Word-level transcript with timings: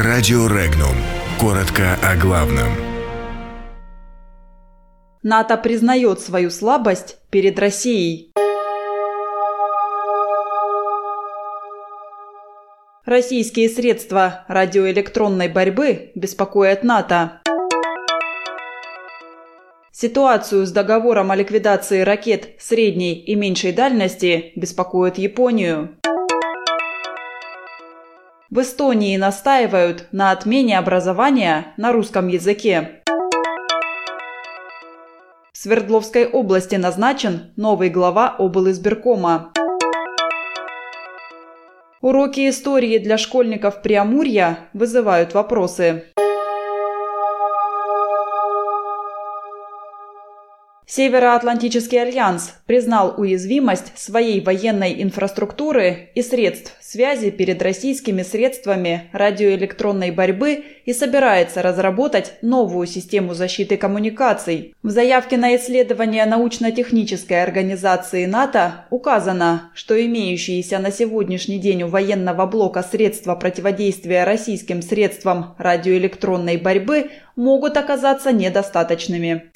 Радио 0.00 0.46
Регнум. 0.46 0.94
Коротко 1.40 1.98
о 2.04 2.14
главном. 2.14 2.68
НАТО 5.24 5.56
признает 5.56 6.20
свою 6.20 6.50
слабость 6.50 7.18
перед 7.30 7.58
Россией. 7.58 8.32
Российские 13.04 13.68
средства 13.68 14.44
радиоэлектронной 14.46 15.48
борьбы 15.48 16.12
беспокоят 16.14 16.84
НАТО. 16.84 17.42
Ситуацию 19.90 20.64
с 20.64 20.70
договором 20.70 21.32
о 21.32 21.34
ликвидации 21.34 22.02
ракет 22.02 22.50
средней 22.60 23.14
и 23.14 23.34
меньшей 23.34 23.72
дальности 23.72 24.52
беспокоит 24.54 25.18
Японию. 25.18 25.97
В 28.50 28.62
Эстонии 28.62 29.14
настаивают 29.18 30.06
на 30.10 30.30
отмене 30.30 30.78
образования 30.78 31.74
на 31.76 31.92
русском 31.92 32.28
языке. 32.28 33.02
В 35.52 35.58
Свердловской 35.58 36.26
области 36.26 36.76
назначен 36.76 37.52
новый 37.56 37.90
глава 37.90 38.34
облизбиркома. 38.38 39.52
Уроки 42.00 42.48
истории 42.48 42.96
для 42.96 43.18
школьников 43.18 43.82
Приамурья 43.82 44.70
вызывают 44.72 45.34
вопросы. 45.34 46.04
Североатлантический 50.90 52.00
альянс 52.00 52.54
признал 52.64 53.12
уязвимость 53.18 53.92
своей 53.94 54.40
военной 54.40 55.02
инфраструктуры 55.02 56.08
и 56.14 56.22
средств 56.22 56.74
связи 56.80 57.30
перед 57.30 57.60
российскими 57.60 58.22
средствами 58.22 59.10
радиоэлектронной 59.12 60.12
борьбы 60.12 60.64
и 60.86 60.94
собирается 60.94 61.60
разработать 61.60 62.38
новую 62.40 62.86
систему 62.86 63.34
защиты 63.34 63.76
коммуникаций. 63.76 64.74
В 64.82 64.88
заявке 64.88 65.36
на 65.36 65.54
исследование 65.56 66.24
научно-технической 66.24 67.42
организации 67.42 68.24
НАТО 68.24 68.86
указано, 68.88 69.70
что 69.74 70.02
имеющиеся 70.02 70.78
на 70.78 70.90
сегодняшний 70.90 71.58
день 71.58 71.82
у 71.82 71.88
военного 71.88 72.46
блока 72.46 72.82
средства 72.82 73.34
противодействия 73.34 74.24
российским 74.24 74.80
средствам 74.80 75.54
радиоэлектронной 75.58 76.56
борьбы 76.56 77.10
могут 77.36 77.76
оказаться 77.76 78.32
недостаточными. 78.32 79.50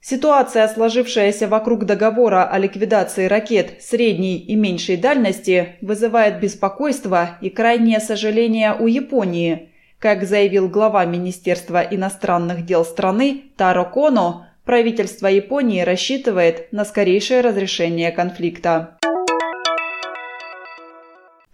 Ситуация, 0.00 0.68
сложившаяся 0.68 1.48
вокруг 1.48 1.84
договора 1.84 2.44
о 2.44 2.58
ликвидации 2.58 3.26
ракет 3.26 3.82
средней 3.82 4.38
и 4.38 4.54
меньшей 4.54 4.96
дальности, 4.96 5.76
вызывает 5.80 6.40
беспокойство 6.40 7.36
и 7.40 7.50
крайнее 7.50 8.00
сожаление 8.00 8.74
у 8.78 8.86
Японии. 8.86 9.70
Как 9.98 10.24
заявил 10.24 10.68
глава 10.68 11.04
Министерства 11.04 11.82
иностранных 11.82 12.64
дел 12.64 12.84
страны 12.84 13.44
Таро 13.56 13.84
Коно, 13.84 14.46
правительство 14.64 15.26
Японии 15.26 15.80
рассчитывает 15.80 16.72
на 16.72 16.84
скорейшее 16.84 17.40
разрешение 17.40 18.12
конфликта. 18.12 18.97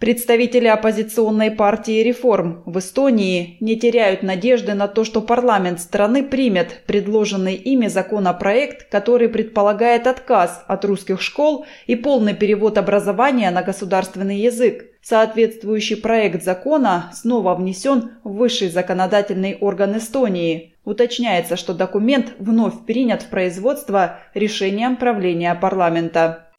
Представители 0.04 0.66
оппозиционной 0.66 1.50
партии 1.50 2.02
«Реформ» 2.02 2.62
в 2.66 2.78
Эстонии 2.78 3.56
не 3.60 3.80
теряют 3.80 4.22
надежды 4.22 4.74
на 4.74 4.86
то, 4.86 5.02
что 5.02 5.22
парламент 5.22 5.80
страны 5.80 6.22
примет 6.22 6.82
предложенный 6.84 7.54
ими 7.54 7.86
законопроект, 7.86 8.90
который 8.90 9.30
предполагает 9.30 10.06
отказ 10.06 10.62
от 10.68 10.84
русских 10.84 11.22
школ 11.22 11.64
и 11.86 11.96
полный 11.96 12.34
перевод 12.34 12.76
образования 12.76 13.50
на 13.50 13.62
государственный 13.62 14.36
язык. 14.36 14.90
Соответствующий 15.00 15.96
проект 15.96 16.44
закона 16.44 17.10
снова 17.14 17.54
внесен 17.54 18.10
в 18.24 18.34
высший 18.34 18.68
законодательный 18.68 19.56
орган 19.58 19.96
Эстонии. 19.96 20.74
Уточняется, 20.84 21.56
что 21.56 21.72
документ 21.72 22.34
вновь 22.38 22.84
принят 22.84 23.22
в 23.22 23.30
производство 23.30 24.18
решением 24.34 24.96
правления 24.96 25.54
парламента. 25.54 26.50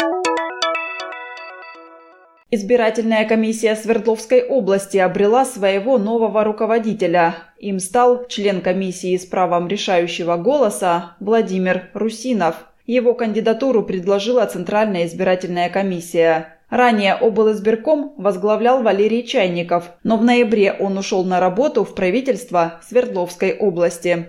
Избирательная 2.56 3.28
комиссия 3.28 3.76
Свердловской 3.76 4.42
области 4.42 4.96
обрела 4.96 5.44
своего 5.44 5.98
нового 5.98 6.46
руководителя. 6.46 7.36
Им 7.60 7.80
стал 7.80 8.28
член 8.30 8.62
комиссии 8.62 9.18
с 9.18 9.26
правом 9.26 9.68
решающего 9.68 10.38
голоса 10.38 11.18
Владимир 11.20 11.90
Русинов. 11.94 12.56
Его 12.86 13.14
кандидатуру 13.14 13.84
предложила 13.84 14.46
Центральная 14.46 15.06
избирательная 15.06 15.70
комиссия. 15.70 16.56
Ранее 16.70 17.16
облизбирком 17.16 18.14
возглавлял 18.16 18.82
Валерий 18.84 19.24
Чайников, 19.24 19.92
но 20.04 20.16
в 20.16 20.24
ноябре 20.24 20.72
он 20.72 20.98
ушел 20.98 21.26
на 21.26 21.42
работу 21.42 21.84
в 21.84 21.94
правительство 21.94 22.80
Свердловской 22.88 23.58
области. 23.58 24.28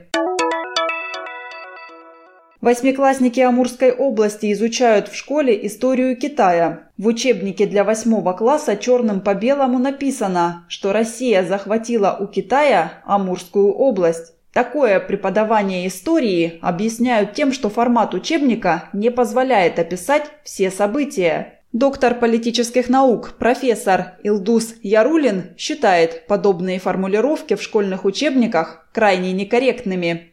Восьмиклассники 2.67 3.39
Амурской 3.39 3.93
области 3.93 4.53
изучают 4.53 5.07
в 5.07 5.15
школе 5.15 5.65
историю 5.69 6.17
Китая. 6.17 6.89
В 6.99 7.07
учебнике 7.07 7.65
для 7.65 7.85
восьмого 7.85 8.33
класса 8.33 8.77
черным 8.77 9.21
по 9.21 9.35
белому 9.35 9.79
написано, 9.79 10.65
что 10.67 10.93
Россия 10.93 11.45
захватила 11.45 12.17
у 12.19 12.27
Китая 12.27 12.95
Амурскую 13.05 13.73
область. 13.73 14.33
Такое 14.53 14.99
преподавание 14.99 15.87
истории 15.87 16.59
объясняют 16.61 17.35
тем, 17.35 17.53
что 17.53 17.71
формат 17.71 18.15
учебника 18.15 18.89
не 18.93 19.13
позволяет 19.13 19.79
описать 19.79 20.25
все 20.43 20.73
события. 20.73 21.61
Доктор 21.73 22.17
политических 22.17 22.89
наук, 22.89 23.35
профессор 23.39 24.15
Илдус 24.25 24.75
Ярулин 24.83 25.55
считает 25.57 26.27
подобные 26.27 26.81
формулировки 26.81 27.55
в 27.55 27.63
школьных 27.63 28.05
учебниках 28.05 28.89
крайне 28.93 29.31
некорректными. 29.31 30.33